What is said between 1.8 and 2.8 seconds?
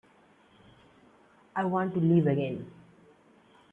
to live again.